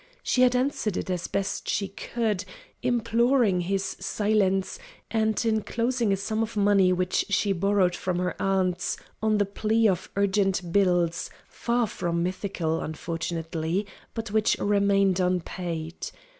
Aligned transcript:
She 0.23 0.41
had 0.41 0.55
answered 0.55 0.97
it 0.97 1.11
as 1.11 1.27
best 1.27 1.69
she 1.69 1.87
could, 1.89 2.43
imploring 2.81 3.61
his 3.61 3.85
silence, 3.99 4.79
and 5.11 5.39
enclosing 5.45 6.11
a 6.11 6.17
sum 6.17 6.41
of 6.41 6.57
money 6.57 6.91
which 6.91 7.27
she 7.29 7.53
borrowed 7.53 7.95
from 7.95 8.17
her 8.17 8.35
aunts, 8.41 8.97
on 9.21 9.37
the 9.37 9.45
plea 9.45 9.87
of 9.87 10.09
urgent 10.15 10.73
bills 10.73 11.29
far 11.47 11.85
from 11.85 12.23
mythical, 12.23 12.81
unfortunately, 12.81 13.85
but 14.15 14.31
which 14.31 14.57
remained 14.59 15.19
unpaid. 15.19 16.09